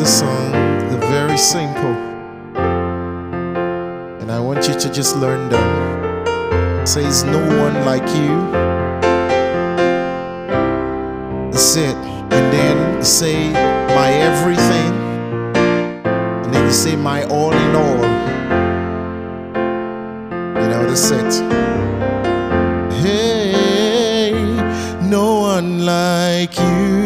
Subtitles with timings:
[0.00, 0.52] The song,
[0.88, 1.94] they're very simple.
[4.20, 6.80] And I want you to just learn them.
[6.80, 8.34] It says, No one like you.
[11.52, 11.94] That's it.
[12.34, 13.52] And then say,
[13.94, 14.92] My everything.
[16.44, 18.02] And then you say, My all in all.
[20.62, 21.32] You know, that's it.
[23.02, 24.32] Hey,
[25.10, 26.99] no one like you.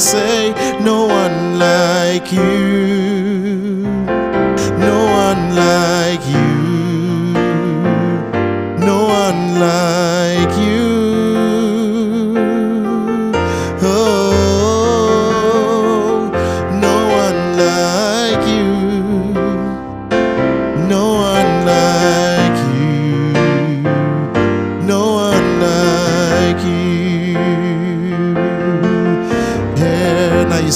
[0.00, 2.59] Say, no one like you.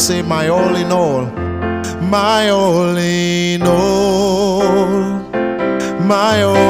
[0.05, 1.25] Say my all in all.
[2.03, 5.01] My all in all.
[6.13, 6.64] My all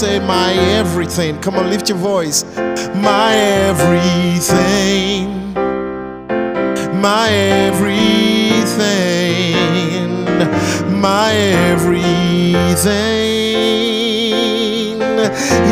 [0.00, 1.38] say my everything.
[1.42, 2.44] Come on, lift your voice.
[2.94, 3.34] My
[3.68, 3.92] everything.
[6.98, 7.84] My everything.
[11.02, 12.54] My everything.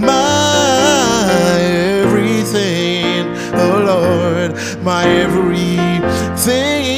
[0.00, 6.95] my everything, oh Lord, my everything,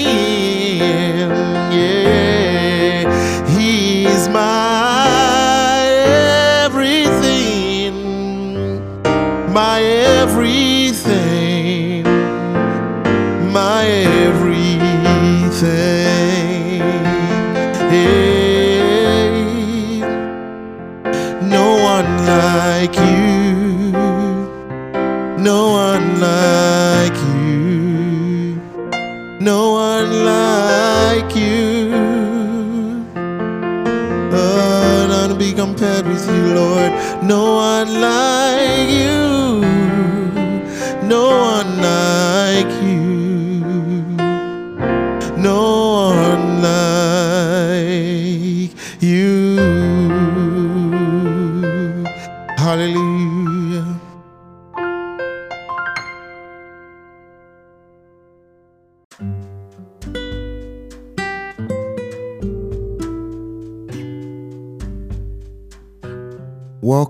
[36.78, 36.92] Lord.
[37.22, 39.60] No one like you,
[41.08, 41.22] no
[41.54, 42.77] one like you,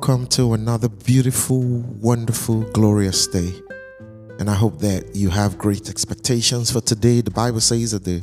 [0.01, 3.53] Welcome to another beautiful, wonderful, glorious day.
[4.39, 7.21] And I hope that you have great expectations for today.
[7.21, 8.23] The Bible says that the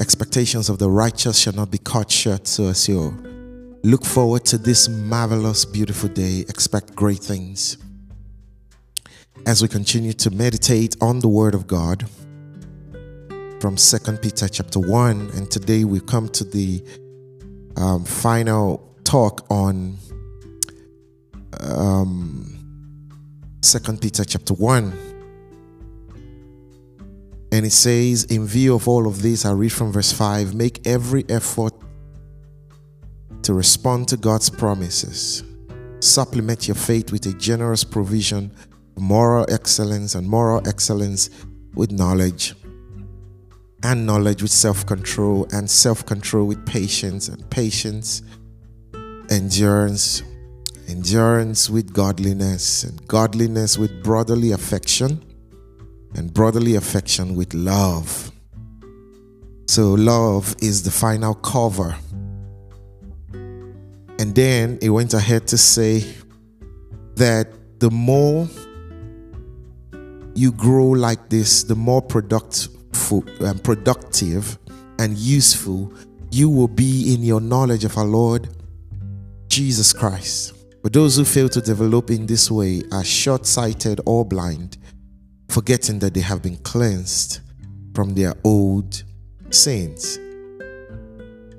[0.00, 2.46] expectations of the righteous shall not be cut short.
[2.46, 3.14] So, as you
[3.84, 7.76] look forward to this marvelous, beautiful day, expect great things.
[9.44, 12.08] As we continue to meditate on the Word of God
[13.60, 16.82] from Second Peter chapter 1, and today we come to the
[17.76, 19.98] um, final talk on
[21.60, 22.58] um,
[23.62, 24.92] Second Peter chapter 1.
[27.50, 30.86] And it says, in view of all of this, I read from verse 5 make
[30.86, 31.72] every effort
[33.42, 35.42] to respond to God's promises.
[36.00, 38.52] Supplement your faith with a generous provision
[38.96, 41.30] of moral excellence, and moral excellence
[41.74, 42.54] with knowledge,
[43.82, 48.22] and knowledge with self control, and self control with patience, and patience,
[49.30, 50.22] endurance,
[50.88, 55.22] endurance with godliness, and godliness with brotherly affection,
[56.14, 58.32] and brotherly affection with love.
[59.66, 61.94] So, love is the final cover.
[64.20, 66.04] And then it went ahead to say
[67.14, 67.48] that
[67.78, 68.48] the more
[70.34, 72.74] you grow like this, the more productive
[73.10, 74.58] and um, productive
[74.98, 75.92] and useful
[76.30, 78.48] you will be in your knowledge of our Lord
[79.48, 80.57] Jesus Christ.
[80.88, 84.78] But those who fail to develop in this way are short sighted or blind,
[85.50, 87.40] forgetting that they have been cleansed
[87.94, 89.02] from their old
[89.50, 90.16] sins.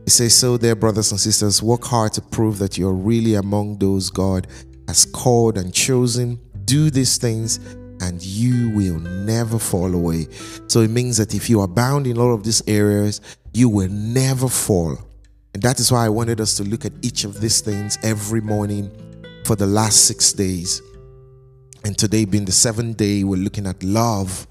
[0.03, 3.77] He says, So, dear brothers and sisters, work hard to prove that you're really among
[3.77, 4.47] those God
[4.87, 6.39] has called and chosen.
[6.65, 7.57] Do these things,
[8.01, 10.25] and you will never fall away.
[10.65, 13.21] So, it means that if you are bound in all of these areas,
[13.53, 14.97] you will never fall.
[15.53, 18.41] And that is why I wanted us to look at each of these things every
[18.41, 18.89] morning
[19.49, 20.79] for the last six days.
[21.83, 24.45] And today being the seventh day, we're looking at love.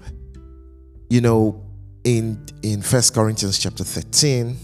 [1.09, 1.63] You know,
[2.03, 4.57] in in First Corinthians chapter 13,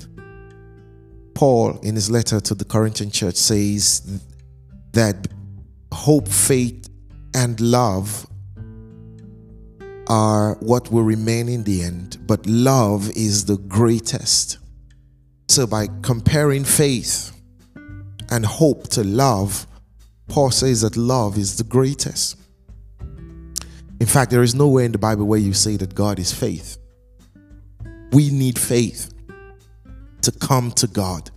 [1.35, 4.21] Paul in his letter to the Corinthian church says
[4.91, 5.25] that
[5.93, 6.89] hope, faith,
[7.33, 8.27] and love
[10.09, 14.57] are what will remain in the end, but love is the greatest.
[15.47, 17.31] So, by comparing faith
[18.29, 19.65] and hope to love,
[20.27, 22.37] Paul says that love is the greatest.
[23.99, 26.77] In fact, there is nowhere in the Bible where you say that God is faith.
[28.11, 29.13] We need faith
[30.21, 31.31] to come to God.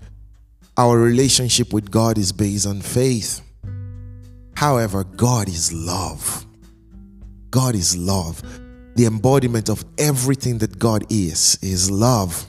[0.76, 3.40] Our relationship with God is based on faith.
[4.54, 6.46] However, God is love.
[7.50, 8.42] God is love.
[8.96, 12.44] The embodiment of everything that God is, is love.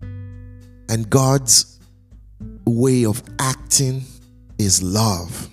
[0.00, 1.78] And God's
[2.66, 4.02] way of acting
[4.58, 5.48] is love.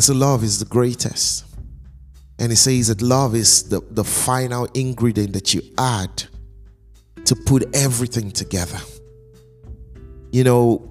[0.00, 1.44] And so love is the greatest.
[2.38, 6.24] And he says that love is the, the final ingredient that you add
[7.26, 8.78] to put everything together.
[10.32, 10.90] You know,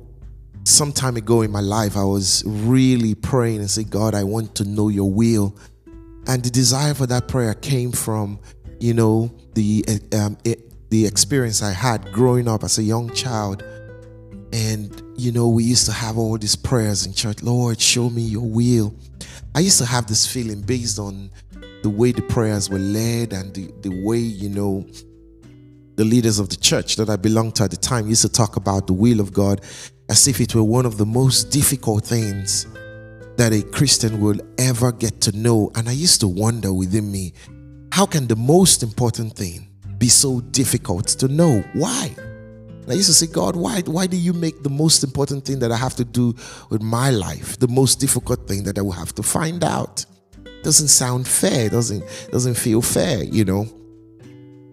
[0.64, 4.54] some time ago in my life, I was really praying and saying, God, I want
[4.58, 5.56] to know your will.
[6.28, 8.40] And the desire for that prayer came from,
[8.80, 13.64] you know, the um, it, the experience I had growing up as a young child.
[14.52, 18.22] And, you know, we used to have all these prayers in church Lord, show me
[18.22, 18.96] your will.
[19.54, 21.32] I used to have this feeling based on
[21.84, 24.86] the way the prayers were led and the, the way, you know,
[25.96, 28.56] the leaders of the church that I belonged to at the time used to talk
[28.56, 29.62] about the will of God
[30.10, 32.66] as if it were one of the most difficult things
[33.38, 35.72] that a Christian will ever get to know.
[35.76, 37.34] And I used to wonder within me,
[37.92, 41.64] how can the most important thing be so difficult to know?
[41.74, 42.16] Why?
[42.90, 45.60] And I used to say, God, why, why do you make the most important thing
[45.60, 46.34] that I have to do
[46.72, 50.08] with my life the most difficult thing that I will have to find out?
[50.64, 53.68] Doesn't sound fair, doesn't, doesn't feel fair, you know?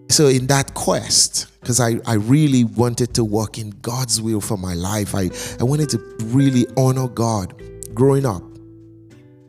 [0.09, 4.57] So, in that quest, because I, I really wanted to work in God's will for
[4.57, 7.61] my life, I, I wanted to really honor God
[7.93, 8.41] growing up.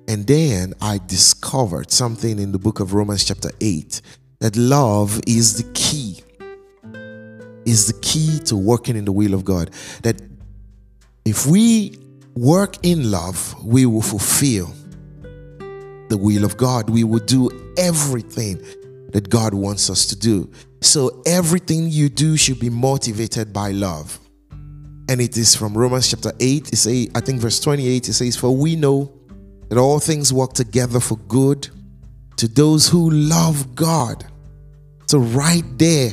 [0.08, 4.02] And then I discovered something in the book of Romans, chapter 8,
[4.40, 6.20] that love is the key
[7.68, 9.70] is the key to working in the will of God.
[10.02, 10.20] That
[11.24, 11.98] if we
[12.34, 14.72] work in love, we will fulfill
[16.08, 16.88] the will of God.
[16.88, 18.62] We will do everything
[19.12, 20.50] that God wants us to do.
[20.80, 24.18] So everything you do should be motivated by love.
[25.10, 28.36] And it is from Romans chapter 8, it say, I think verse 28, it says,
[28.36, 29.12] For we know
[29.68, 31.68] that all things work together for good
[32.36, 34.26] to those who love God.
[35.06, 36.10] So right there,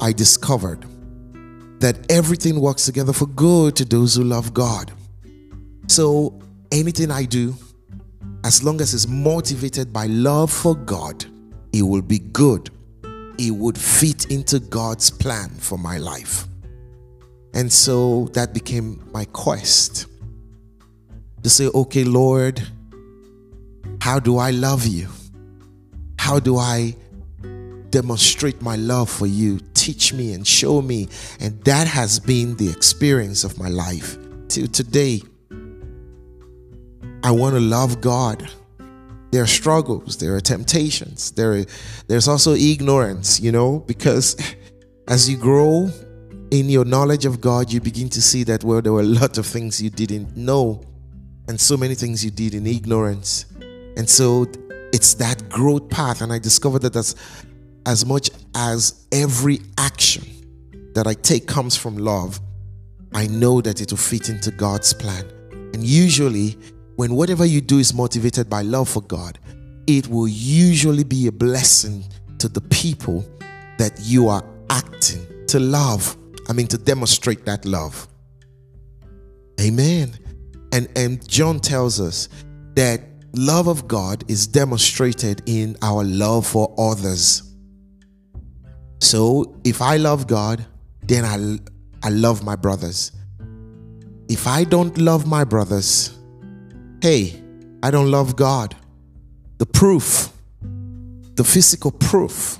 [0.00, 0.84] I discovered
[1.80, 4.92] that everything works together for good to those who love God.
[5.86, 6.38] So
[6.72, 7.54] anything I do,
[8.44, 11.24] as long as it's motivated by love for God,
[11.72, 12.70] it will be good.
[13.38, 16.46] It would fit into God's plan for my life.
[17.54, 20.06] And so that became my quest
[21.42, 22.60] to say, okay, Lord,
[24.00, 25.08] how do I love you?
[26.18, 26.94] How do I
[27.90, 29.60] demonstrate my love for you?
[29.74, 31.08] Teach me and show me.
[31.40, 34.16] And that has been the experience of my life
[34.48, 35.22] till today.
[37.22, 38.48] I want to love God.
[39.30, 41.66] There are struggles, there are temptations, there,
[42.06, 44.36] there's also ignorance, you know, because
[45.08, 45.90] as you grow
[46.50, 49.36] in your knowledge of God, you begin to see that, well, there were a lot
[49.36, 50.82] of things you didn't know
[51.48, 53.46] and so many things you did in ignorance.
[53.96, 54.46] And so
[54.92, 56.20] it's that growth path.
[56.20, 57.14] And I discovered that as,
[57.88, 60.22] as much as every action
[60.94, 62.38] that I take comes from love,
[63.14, 65.24] I know that it will fit into God's plan.
[65.72, 66.58] And usually,
[66.96, 69.38] when whatever you do is motivated by love for God,
[69.86, 72.04] it will usually be a blessing
[72.36, 73.24] to the people
[73.78, 76.14] that you are acting to love.
[76.46, 78.06] I mean, to demonstrate that love.
[79.62, 80.12] Amen.
[80.72, 82.28] And, and John tells us
[82.74, 83.00] that
[83.32, 87.47] love of God is demonstrated in our love for others.
[89.00, 90.64] So if I love God,
[91.02, 91.58] then I,
[92.06, 93.12] I love my brothers.
[94.28, 96.16] If I don't love my brothers,
[97.00, 97.40] hey,
[97.82, 98.76] I don't love God.
[99.58, 100.32] The proof,
[101.34, 102.58] the physical proof,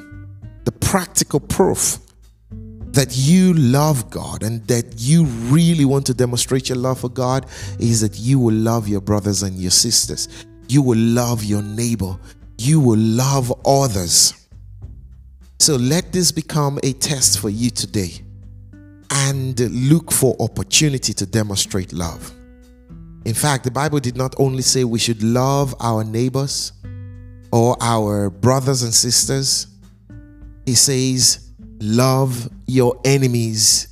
[0.65, 1.99] the practical proof
[2.93, 7.47] that you love God and that you really want to demonstrate your love for God
[7.79, 10.29] is that you will love your brothers and your sisters.
[10.69, 12.19] You will love your neighbor.
[12.57, 14.48] You will love others.
[15.61, 18.13] So let this become a test for you today
[19.11, 19.59] and
[19.91, 22.33] look for opportunity to demonstrate love.
[23.25, 26.73] In fact, the Bible did not only say we should love our neighbors
[27.53, 29.67] or our brothers and sisters,
[30.65, 31.51] He says,
[31.81, 33.89] love your enemies.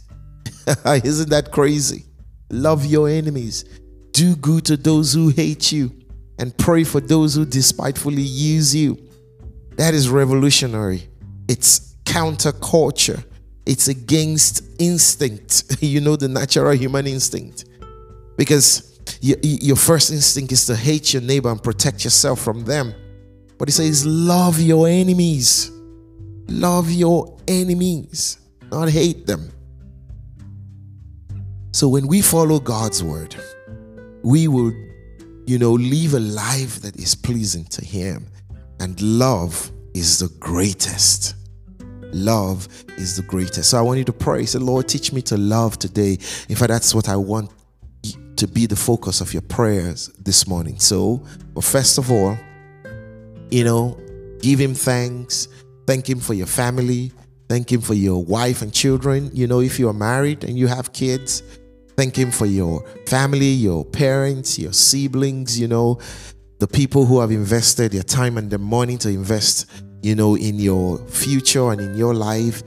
[0.86, 2.04] Isn't that crazy?
[2.48, 3.64] Love your enemies.
[4.12, 5.92] Do good to those who hate you
[6.38, 8.96] and pray for those who despitefully use you.
[9.76, 11.08] That is revolutionary.
[11.48, 13.24] It's counterculture.
[13.64, 17.64] It's against instinct, you know, the natural human instinct.
[18.36, 22.94] Because your first instinct is to hate your neighbor and protect yourself from them.
[23.58, 25.72] But he says, love your enemies.
[26.48, 28.38] Love your enemies,
[28.70, 29.50] not hate them.
[31.72, 33.34] So when we follow God's word,
[34.22, 34.72] we will
[35.46, 38.26] you know, live a life that is pleasing to Him.
[38.80, 41.34] And love is the greatest.
[42.12, 43.70] Love is the greatest.
[43.70, 44.44] So I want you to pray.
[44.44, 46.18] Say, Lord, teach me to love today.
[46.48, 47.50] In fact, that's what I want
[48.36, 50.78] to be the focus of your prayers this morning.
[50.78, 51.24] So,
[51.54, 52.38] but first of all,
[53.50, 53.98] you know,
[54.40, 55.48] give Him thanks.
[55.86, 57.12] Thank Him for your family.
[57.48, 59.30] Thank Him for your wife and children.
[59.32, 61.42] You know, if you are married and you have kids,
[61.96, 65.98] Thank Him for your family, your parents, your siblings, you know,
[66.58, 69.70] the people who have invested their time and their money to invest,
[70.06, 72.62] you know, in your future and in your life.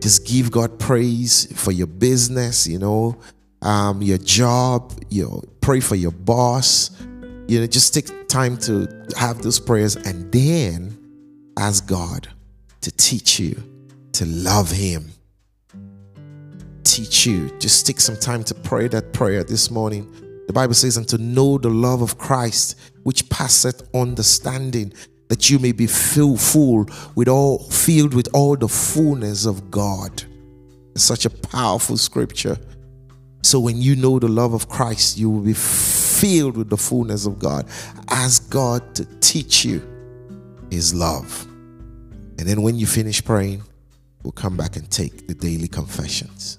[0.00, 3.18] Just give God praise for your business, you know,
[3.62, 6.90] um, your job, your pray for your boss.
[7.48, 10.96] You know, just take time to have those prayers and then
[11.58, 12.28] ask God
[12.82, 13.62] to teach you
[14.12, 15.10] to love Him
[16.96, 17.50] teach you.
[17.58, 20.10] Just take some time to pray that prayer this morning.
[20.46, 24.94] The Bible says, and to know the love of Christ, which passeth understanding,
[25.28, 30.24] that you may be filled full with all filled with all the fullness of God.
[30.94, 32.58] It's such a powerful scripture.
[33.42, 37.26] So when you know the love of Christ, you will be filled with the fullness
[37.26, 37.68] of God.
[38.08, 39.82] Ask God to teach you
[40.70, 41.46] his love.
[42.38, 43.62] And then when you finish praying,
[44.22, 46.58] we'll come back and take the daily confessions.